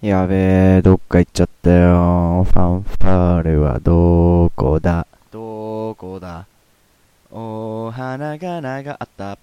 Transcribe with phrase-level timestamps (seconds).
[0.00, 2.44] やべえ、どっか行っちゃったよ。
[2.44, 5.08] ファンファーレはどこだ？
[5.32, 6.46] どこだ？
[7.32, 9.38] お花が長あった。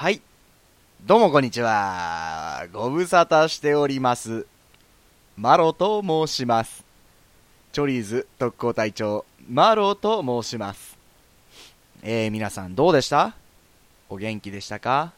[0.00, 0.22] はい。
[1.04, 2.66] どうもこんにちは。
[2.72, 4.46] ご無沙汰しております。
[5.36, 6.86] マロと申します。
[7.72, 10.96] チョリーズ特攻隊長、マロと申します。
[12.02, 13.34] えー、皆さんどうでした？
[14.08, 15.12] お元気でしたか？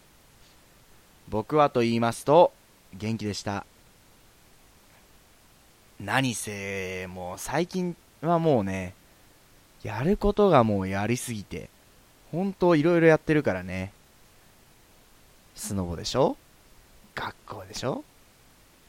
[1.28, 2.52] 僕はと言いますと、
[2.92, 3.64] 元気でした。
[6.00, 8.94] 何せ、もう最近はもうね、
[9.84, 11.70] やることがもうやりすぎて、
[12.32, 13.92] 本当いろいろやってるからね。
[15.54, 16.36] スノボでしょ？
[17.14, 18.04] 学校でしょ？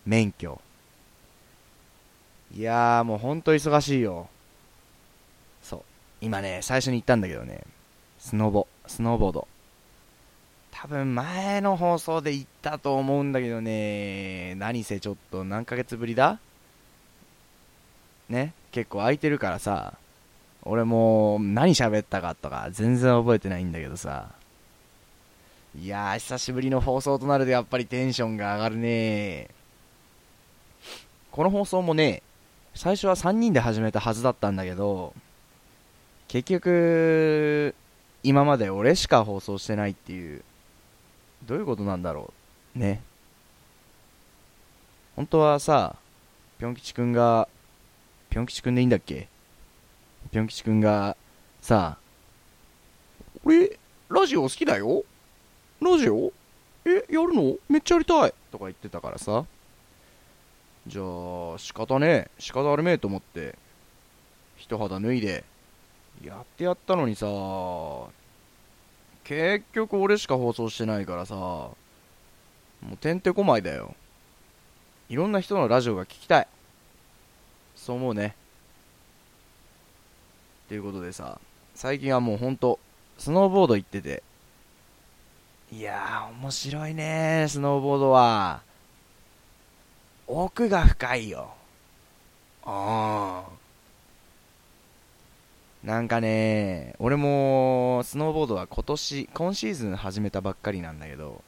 [0.06, 0.61] 免許。
[2.56, 4.28] いやーもうほんと忙しいよ。
[5.61, 5.81] そう。
[6.22, 7.61] 今ね、最初に言ったんだけどね、
[8.19, 9.47] スノボ、スノーボード。
[10.72, 16.39] 多分前の放送で言ったと思うんだけどね、何せちょっと何ヶ月ぶりだ？
[18.30, 19.94] ね、結構空いてるからさ、
[20.64, 24.30] 俺もう何喋ったかとか全然覚えてないんだけどさ、
[25.79, 29.47] いやー、久しぶりの放送となるとやっぱりテンションが上がるね
[31.31, 32.22] この放送もね、
[32.75, 35.16] 最初は3人で始めたはずだったんだけど、
[36.28, 37.73] 結局、
[38.22, 40.44] 今まで俺しか放送してないっていう、
[41.45, 42.31] どういうことなんだろ
[42.75, 42.79] う。
[42.79, 43.01] ね。
[45.16, 45.95] 本当はさ、
[46.59, 47.47] ぴょん吉くんが、
[48.29, 49.28] ぴょん吉くんでいいんだっけ？
[50.31, 51.17] ぴょん吉くんが、
[51.62, 51.97] さ、
[53.44, 53.79] 俺、
[54.09, 55.03] ラジオ好きだよ？
[55.83, 56.31] ラジオ？
[56.85, 57.55] え、やるの？
[57.69, 58.33] めっちゃやりたい。
[58.51, 59.45] とか言ってたからさ。
[60.85, 63.55] じゃあ、仕方ねえ、仕方あるめえと思って、
[64.57, 65.44] 一肌脱いで、
[66.23, 67.25] やってやったのにさ、
[69.23, 71.75] 結局俺しか放送してないからさ、も
[72.94, 73.95] うてんてこまいだよ。
[75.07, 76.47] いろんな人のラジオが聞きたい。
[77.75, 78.35] そう思うね。
[80.65, 81.39] っていうことでさ、
[81.75, 82.79] 最近はもうほんと、
[83.17, 84.21] スノーボード行ってて、
[85.75, 88.61] いやー、面白いねスノーボードは。
[90.28, 91.51] 奥が深いよ。
[92.63, 93.51] ああ。
[95.83, 101.41] なんかね、俺も、スノーボードは今年、今シーズン始めたばっかりなんだけど、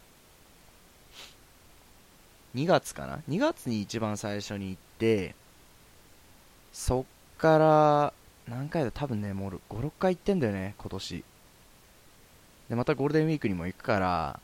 [2.55, 5.35] 2月かな ?2 月に一番最初に行って、
[6.73, 8.13] そっから、
[8.47, 8.91] 何回だ？
[8.91, 11.23] 多分ね、もう5、6回行ってんだよね、今年。
[12.69, 14.39] で、またゴールデンウィークにも行くから、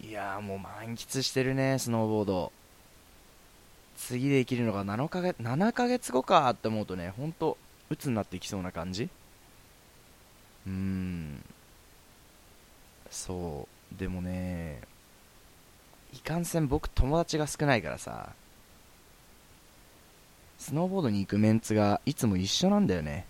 [0.00, 2.52] いやもう満喫してるね、スノーボード。
[3.96, 7.56] 次で生きるのが7ヶ月、7ヶ月後かって思うとね、ほんと、
[7.90, 9.08] 鬱になっていきそうな感じ
[10.66, 11.44] うーん。
[13.10, 13.98] そう。
[13.98, 14.80] でもね、
[16.12, 18.34] いかんせん僕友達が少ないからさ、
[20.58, 23.26] スノーボードに行くメンツがいつも一緒なんだよね。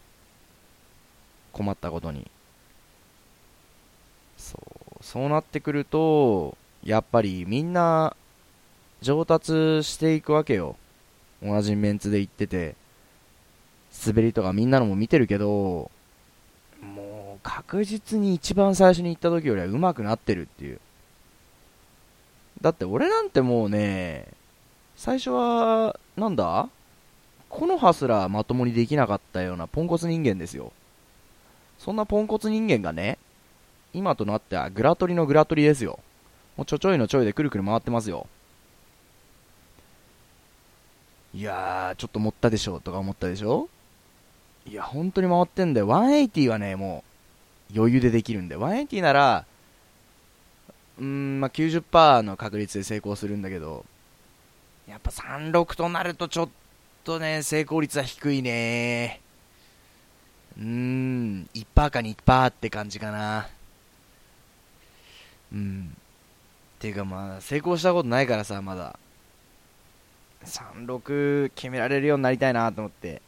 [1.53, 2.31] 困ったことに。
[5.05, 8.17] そう、なってくると、やっぱりみんな
[9.03, 10.77] 上達していくわけよ。
[11.43, 12.75] 同じメンツで行ってて。
[14.07, 15.91] 滑りとかみんなのも見てるけど、
[16.83, 20.81] もう確実に一番最初に行った時よりは上手くなってるっていう。
[22.61, 24.27] だって俺なんてもうね、
[24.97, 26.69] 最初は、なんだ？
[27.49, 30.73] この葉すらまともにできなかったようなポンコツ人間ですよ。
[31.79, 33.19] そんなポンコツ人間がね、
[33.95, 36.01] 今となってはグラトリのグラトリですよ。
[36.57, 38.27] もうちょちょいのちょいでくるくる回ってますよ。
[41.33, 43.69] いやー、ちょっと持ったでしょとか思ったでしょ
[44.67, 45.89] いや、本当に回ってんだよ。
[45.89, 47.03] 180はね、も
[47.73, 48.57] う余裕でできるんで。
[48.57, 49.47] 180なら、
[50.99, 53.85] うーん、まあ、90%の確率で成功するんだけど、
[54.89, 56.49] やっぱ36となるとちょっ
[57.05, 59.21] とね、成功率は低いね
[60.57, 63.49] うーん、1%か2%って感じかな。
[65.55, 65.97] うん。
[66.79, 68.99] ていうかまあ成功したことないからさまだ。
[70.45, 73.23] 36決められるようになりたいなと思って。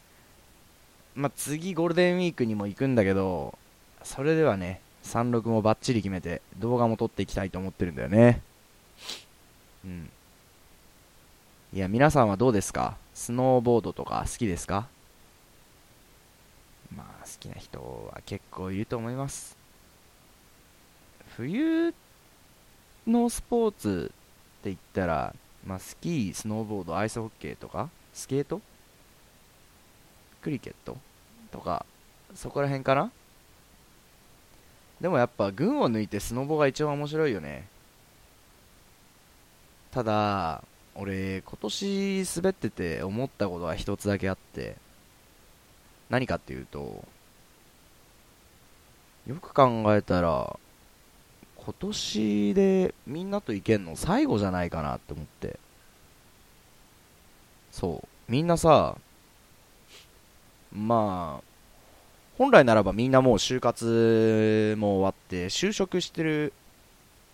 [1.14, 3.56] まあ次ゴールデンウィークにも行くんだけど
[4.02, 8.43] それではね36もバッチリ決めて動画も撮っていきたいと思ってるんだよね。
[9.84, 10.11] うん。
[11.73, 12.96] いや皆さんはどうですか？
[13.14, 14.88] スノーボードとか好きですか？
[16.94, 17.78] まあ好きな人
[18.12, 19.56] は結構いると思います。
[21.37, 21.94] 冬
[23.06, 24.12] のスポーツ
[24.60, 28.60] って言ったら、まあ、スキー、スノーボード、アイスホッケーとか、スケート？
[30.42, 30.96] クリケット？
[31.50, 31.84] とか、
[32.34, 33.10] そこら辺かな？
[35.00, 37.68] でもやっぱ群を抜いてスノボが一番面白いよね。
[39.90, 40.62] ただ、
[40.94, 44.76] 俺、今年滑ってて思ったことは一つだけあって、
[46.08, 47.04] 何かっていうと、
[49.26, 50.58] よく考えたら、
[51.66, 55.58] 今年でみんなと行けんの最後じゃないかなって思って。
[57.72, 58.08] そう。
[58.30, 58.96] みんなさ
[60.72, 61.44] まあ
[62.38, 66.52] 本来ならばみんなもう就活も終わって就職してる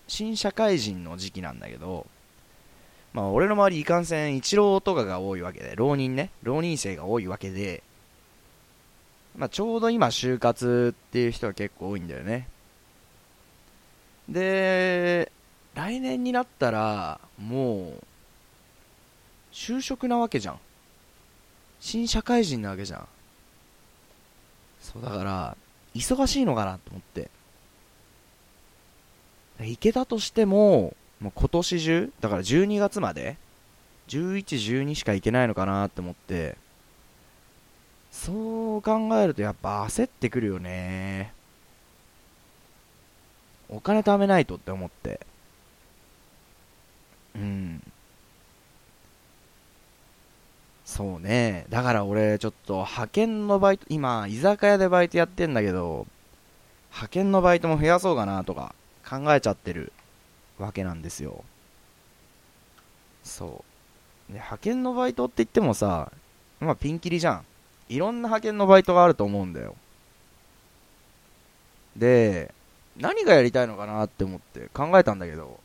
[0.09, 2.07] 新社会人の時期なんだけど
[3.13, 6.31] まあ俺の周りいかんせん一浪とかが多いわけで浪人ね。
[6.43, 7.83] 浪人生が多いわけで
[9.37, 12.49] まあちょうど今就活っていう人が結構多いんだよね。
[14.33, 15.31] で、
[15.75, 18.03] 来年になったら、もう、
[19.53, 20.59] 就職なわけじゃん。
[21.81, 23.09] 新社会人なわけじゃん。
[24.81, 25.57] そうだから、
[25.95, 27.31] 忙しいのかなと思って。
[29.61, 33.37] 行けたとしても、もう今年中、だから12月まで、
[34.09, 34.45] 11、
[34.83, 36.57] 12しか行けないのかなって思って、
[38.11, 41.33] そう考えるとやっぱ焦ってくるよね。
[43.73, 45.21] お金貯めないとって思って。
[47.35, 47.83] うん。
[50.85, 51.65] そうね。
[51.71, 56.07] だから俺、ちょっと派遣のバイト、今、居酒屋でバイトやってんだけど、
[56.91, 58.75] 派遣のバイトも増やそうかなとか
[59.09, 59.93] 考えちゃってる
[60.59, 61.45] わけなんですよ。
[63.25, 63.65] そ
[64.29, 64.33] う。
[64.33, 66.13] で、派遣のバイトって言ってもさ、
[66.61, 67.45] まあピンキリじゃん。
[67.89, 69.75] いろんな派遣のバイトがあると思うんだよ。
[71.97, 72.53] で、
[72.97, 75.59] 何がやりたいのかなって思って考えたんだけど、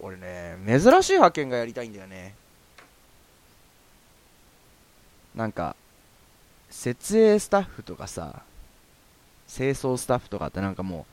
[0.00, 2.34] 俺ね、珍しい派遣がやりたいんだよね。
[5.34, 5.74] なんか、
[6.70, 8.42] 設営スタッフとかさ、
[9.48, 11.04] 清掃スタッフとかってなんかもう、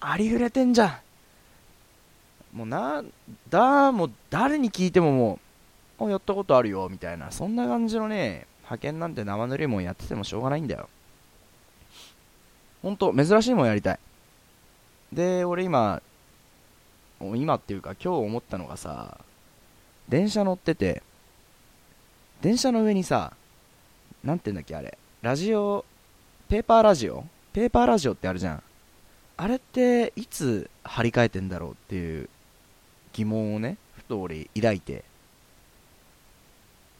[0.00, 0.86] ありふれてんじゃ
[2.54, 2.56] ん。
[2.56, 3.02] もうな、
[3.48, 5.38] だ、もう誰に聞いてもも
[5.98, 10.88] う、あ、やったことあるよ、みたいな、そんな感じのね、派遣なんて生ぬるいもんやっててもしょうがないんだよ。
[12.82, 13.98] ほんと、珍しいもんやりたい。
[15.12, 16.02] で、俺今、
[17.20, 19.18] 今っていうか今日思ったのがさ、
[20.08, 21.02] 電車乗ってて、
[22.40, 23.32] 電車の上にさ、
[24.22, 25.84] なんて言うんだっけあれ、ラジオ、
[26.48, 27.24] ペーパーラジオ？
[27.52, 28.62] ペーパーラジオってあるじゃん。
[29.36, 32.28] あれっていつ張り替えてんだろうっていう
[33.12, 35.04] 疑問をね、ふと俺抱いて、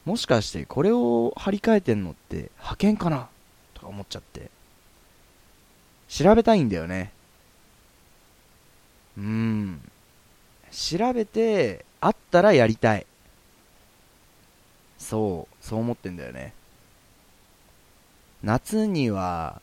[0.04, 3.28] もしかしてこれを張り替えてんのって派遣かな？
[3.74, 4.50] とか思っちゃって。
[6.08, 7.12] 調べたいんだよね。
[9.16, 9.80] うん。
[10.70, 13.06] 調べて、あったらやりたい。
[14.98, 16.52] そう、そう思ってんだよね。
[18.42, 19.60] 夏には、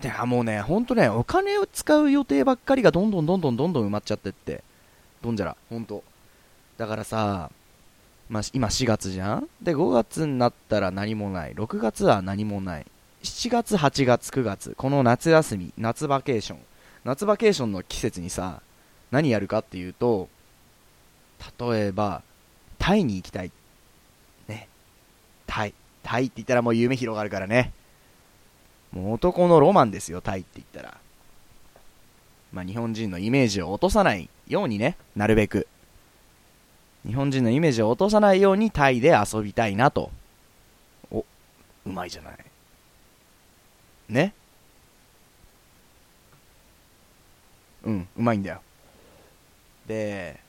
[0.00, 4.64] でもうね、ほんとね、お金を使う予定ばっかりがどんどんどんどんどんどん埋まっちゃってって。
[5.22, 6.02] どんじゃら、ほんと。
[6.76, 7.50] だからさ、
[8.28, 9.48] まあ、今4月じゃん？
[9.62, 11.54] で、5月になったら何もない。
[11.54, 12.86] 6月は何もない。
[13.24, 16.58] 7月、8月、9月、この夏休み、夏バケーション、
[17.04, 18.60] 夏バケーションの季節にさ、
[19.10, 20.28] 何やるかっていうと、
[21.58, 22.22] 例えば、
[22.78, 23.50] タイに行きたい。
[24.46, 24.68] ね。
[25.46, 25.72] タイ。
[26.02, 27.72] タイって言ったらもう夢広がるからね。
[28.92, 30.98] もう男のロマンですよ、タイって言ったら。
[32.52, 35.66] まあ日本人のイメージを落とさないようにね、なるべく。
[37.06, 40.10] 日本人のイメージを落とさないようにタイで遊びたいなと。
[41.10, 41.24] お、
[41.86, 42.36] うまいじゃない。
[44.08, 44.34] ね。
[47.84, 48.60] うんうまいんだよ。
[49.86, 50.40] で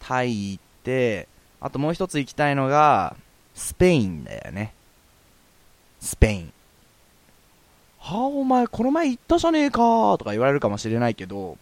[0.00, 1.28] タイ行って
[1.60, 3.16] あともう一つ行きたいのが
[3.54, 4.72] スペインだよね。
[6.00, 6.52] スペイン。
[7.98, 9.78] はあお前この前行ったじゃねえか
[10.18, 11.58] とか言われるかもしれないけど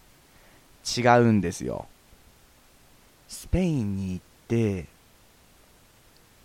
[0.97, 1.87] 違うんですよ。
[3.27, 4.85] スペインに行って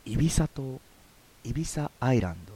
[0.04, 0.80] イビサ島
[1.44, 2.51] イビサアイランド。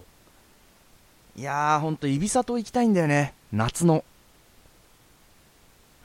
[1.37, 3.35] いやー、ほんと、イビサ島行きたいんだよね。
[3.53, 4.05] 夏の。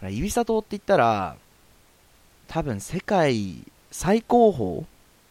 [0.09, 1.38] イビサ島って言ったら、
[2.47, 4.85] 多分世界最高峰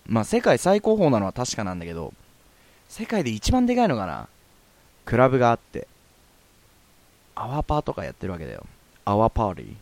[0.06, 2.14] まあ世界最高峰なのは確かなんだけど、
[2.88, 4.28] 世界で一番でかいのかな
[5.04, 5.86] クラブがあって、
[7.34, 8.66] 泡パーとかやってるわけだよ。
[9.04, 9.74] アワパーリー。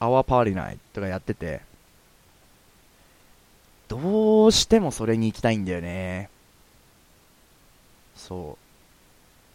[0.00, 1.60] アワパーリーナイトとかやってて、
[3.88, 6.28] どうしてもそれに行きたいんだよね。
[8.16, 8.69] そう。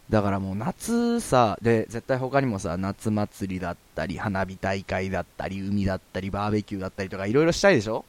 [0.09, 8.05] だからもう夏さ、で、絶対他にもさ、夏祭りだったり、花火大会だったり、海だったり、バーベキューだったりとかいろいろしたいでしょ？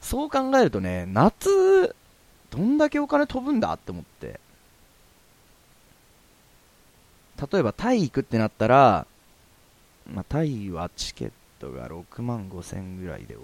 [0.00, 1.94] そう考えるとね、夏、
[2.50, 4.40] どんだけお金飛ぶんだって思って。
[7.52, 9.06] 例えばタイ行くってなったら、
[10.10, 13.40] まあ、タイはチケットが6万5千ぐらいで往。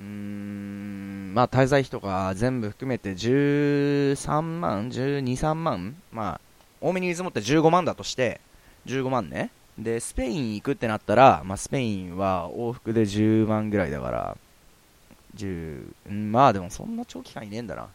[0.00, 6.40] うーん、まあ滞在費とか全部含めて13万 ?12、3万まあ、
[6.80, 8.40] 多めに見積もって15万だとして、
[8.86, 9.50] 15万ね。
[9.78, 14.36] で、スペイン行くってなったら、まあ、スペインは往復で10万ぐらいだから、
[15.36, 17.88] 10、まあでもそんな長期間いねえんだな。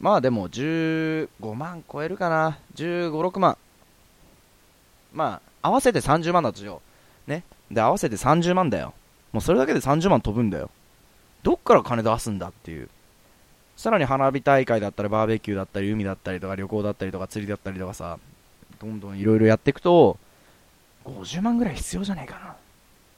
[0.00, 2.58] まあでも15万超えるかな。
[2.74, 3.56] 15、6万。
[5.12, 6.82] まあ、合わせて30万だとしよ
[7.28, 7.30] う。
[7.30, 7.44] ね。
[7.74, 8.94] で、合わせて30万だよ。
[9.32, 10.70] もうそれだけで30万飛ぶんだよ。
[11.42, 12.88] どっから金出すんだっていう。
[13.76, 18.18] さらに花火大会だったり、バーベキューだったり、海だったりとか、旅行だったりとか、釣りだったりとかさ、
[18.80, 20.16] どんどんいろいろやっていくと、
[21.04, 22.54] 50万ぐらい必要じゃねえかなっ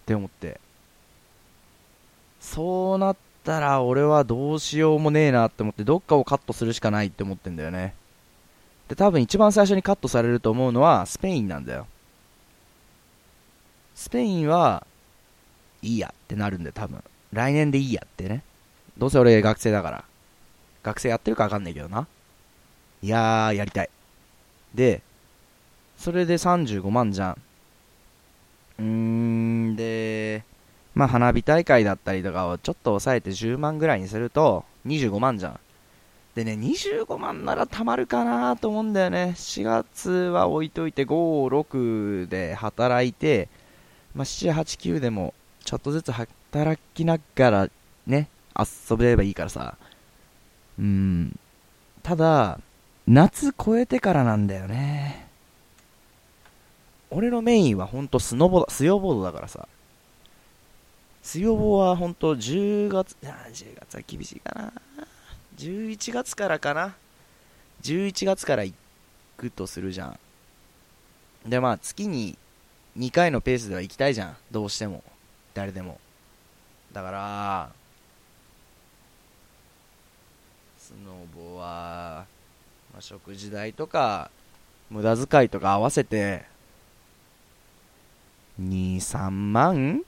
[0.07, 0.61] て思って。
[2.41, 7.95] そうなったら俺はどうしようもねえなって思って、どっかをカットするしかないって思ってんだよね。
[8.89, 11.87] で、多分一番最初にカットされると思うのはスペインなんだよ。
[13.97, 14.87] スペインは、
[15.83, 17.03] いいやってなるんで、多分。
[17.33, 18.43] 来年でいいやってね。
[18.99, 20.05] どうせ俺学生だから。
[20.83, 22.07] 学生やってるかわかんないけどな。
[23.03, 23.91] いやー、やりたい。
[24.75, 25.03] で、
[25.97, 27.37] それで35万じゃん。
[28.79, 30.45] うーん、で、
[30.95, 35.61] まあ花火大会だったりとかをちょっと抑えて10万ぐらいにすると25万じゃん。
[36.35, 39.33] でね、25万ならたまるかなと思うんだよね。
[39.37, 43.49] 4月は置いといて、5、6で働いて、
[44.17, 47.69] まあ、7、8、9でも、ちょっとずつ働きながら、
[48.07, 49.77] ね、遊べればいいからさ。
[50.79, 51.39] うん。
[52.03, 52.59] ただ、
[53.07, 55.29] 夏超えてからなんだよね。
[57.11, 59.69] 俺のメインはほんとスノボだ、スヨボードだからさ。
[61.23, 64.73] スヨボはほんと10月、あ、10月は厳しいかな。
[65.59, 66.95] 11月からかな。
[67.83, 68.75] 11月から行
[69.37, 70.19] くとするじゃん。
[71.51, 72.39] で、まあ、月に
[72.97, 74.37] 2回のペースでは行きたいじゃん。
[74.51, 75.05] どうしても。
[75.55, 76.01] 誰でも。
[76.93, 77.71] だから、
[80.79, 82.25] スノボは、
[82.93, 84.31] まあ、食事代とか、
[84.89, 86.45] 無駄遣いとか合わせて、
[88.61, 90.03] 2、3万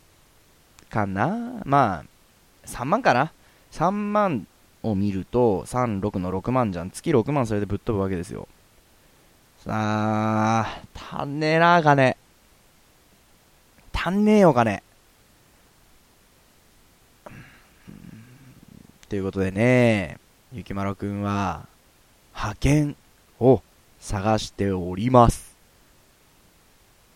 [0.88, 3.32] かなまあ、3万かな
[3.72, 4.46] ?3 万
[4.82, 6.90] を見ると、3、6の6万じゃん。
[6.90, 8.48] 月6万それでぶっ飛ぶわけですよ。
[9.58, 12.16] さあ、足んねえな、金。
[14.00, 14.80] 足んねえよ、金。
[19.08, 20.18] ということでね、
[20.52, 21.66] ゆきまろくんは、
[22.32, 22.96] 派遣
[23.40, 23.60] を
[23.98, 25.56] 探しております。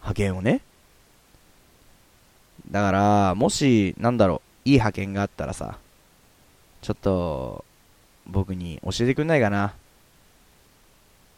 [0.01, 0.61] 派遣をね。
[2.69, 5.79] だから、もし、なんだろう、いい派遣があったらさ、
[6.81, 7.65] ちょっと、
[8.27, 9.73] 僕に教えてくんないかな。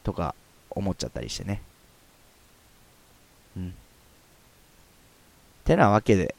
[0.04, 0.34] とか、
[0.70, 1.60] 思っちゃったりしてね。
[3.58, 3.74] うん。
[5.64, 6.34] てなわけで。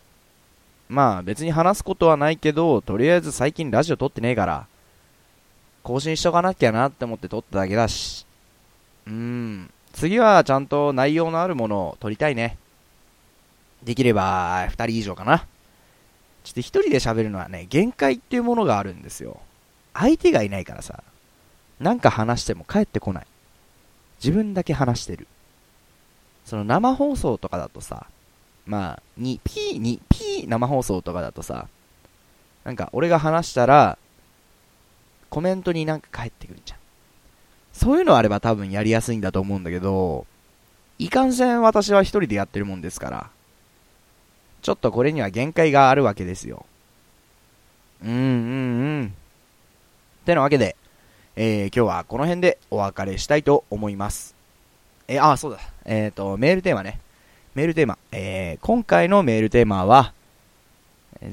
[0.87, 4.67] まあ別に話すことはないけど、とりあえず最近ラジオ撮ってねえから、
[5.83, 8.25] 更新しとかなきゃなって思って撮っただけだし。
[9.07, 9.71] うーん。
[9.93, 12.57] 次はちゃんと内容のあるものを撮りたいね。
[13.83, 15.45] できれば、二人以上かな。
[16.43, 19.39] ちょっと一人で喋るのはね、限界っていうものがあるんですよ。
[19.93, 21.03] 相手がいないからさ、
[21.79, 23.27] なんか話しても帰ってこない。
[24.23, 25.27] 自分だけ話してる。
[26.45, 28.07] その生放送とかだとさ、
[28.65, 31.67] まあ、に、P に、P 生放送とかだとさ、
[32.63, 33.97] なんか俺が話したら、
[35.29, 36.79] コメントになんか返ってくるじゃん。
[37.73, 40.25] そういうのあれば多分やりやすいんだと思うんだけど、
[40.97, 43.29] いかんせん私は一人でやってるもんですから、
[44.61, 46.65] ちょっとこれには限界があるわけですよ。
[48.03, 49.13] うんうんうん。
[50.25, 50.75] てなわけで、
[51.35, 54.35] えー、今日はこの辺でお別れしたいと思います。
[55.07, 55.59] えー、あ、そうだ。
[55.85, 56.99] えっ、ー、と、メールテーマね。
[57.55, 60.11] メールテーマ、えー、今回のメールテーマは、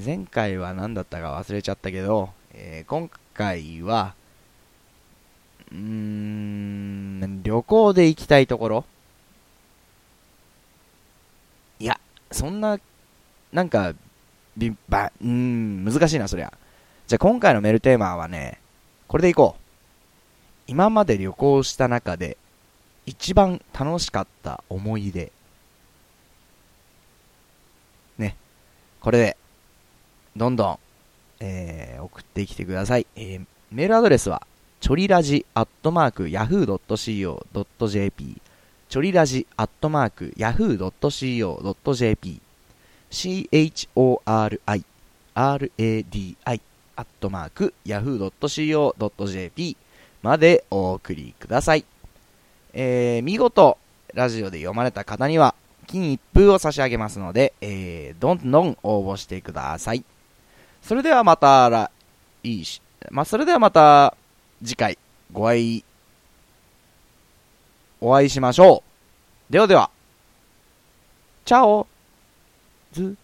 [0.05, 4.15] 前回は何だったか忘れちゃったけど、えー、今回は、
[5.73, 8.85] うーん、旅行で行きたいところ
[11.81, 11.99] いや、
[12.31, 12.79] そんな、
[13.53, 13.93] なんか、
[14.57, 16.53] び、ば、うん、難しいな、そりゃ。
[17.09, 18.61] じゃあ今回のメールテーマはね、
[19.09, 19.63] これでいこう。
[20.69, 22.37] 今まで旅行した中で、
[23.07, 25.33] 一番楽しかった思い出。
[29.03, 29.37] これで、
[30.37, 30.79] どんどん、
[31.41, 33.07] えー、送ってきてください。
[33.17, 34.47] えー、メールアドレスは、
[34.81, 38.41] ちょりラジアットマーク yahoo.co.jp
[38.89, 42.41] ちょりラジアットマーク yahoo.co.jp
[43.11, 44.85] c-h-o-r-i
[45.35, 46.61] r-a-d-i
[46.95, 49.77] アットマーク yahoo.co.jp
[50.23, 51.85] までお送りください。
[52.73, 53.79] えー、見事、
[54.15, 55.57] ラジオで読まれた方には、
[55.87, 60.05] 金一封を差し上げますので、えー、どんどん応募してください。
[60.83, 61.91] それではまたら、
[62.43, 64.17] いいし、まあ、それではまた、
[64.65, 64.99] 次回、
[65.33, 65.85] ご愛、
[68.01, 68.83] お会いしましょ
[69.51, 69.53] う。
[69.53, 69.91] ではでは、
[71.45, 71.87] チャオ
[72.93, 73.17] ズ